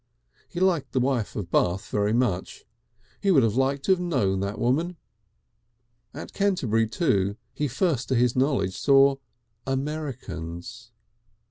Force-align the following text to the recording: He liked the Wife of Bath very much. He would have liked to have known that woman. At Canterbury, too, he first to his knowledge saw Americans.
He 0.49 0.59
liked 0.59 0.93
the 0.93 0.99
Wife 0.99 1.35
of 1.35 1.51
Bath 1.51 1.87
very 1.89 2.11
much. 2.11 2.65
He 3.21 3.29
would 3.29 3.43
have 3.43 3.53
liked 3.55 3.85
to 3.85 3.91
have 3.91 3.99
known 3.99 4.39
that 4.39 4.57
woman. 4.57 4.97
At 6.11 6.33
Canterbury, 6.33 6.87
too, 6.87 7.37
he 7.53 7.67
first 7.67 8.09
to 8.09 8.15
his 8.15 8.35
knowledge 8.35 8.75
saw 8.75 9.17
Americans. 9.67 10.89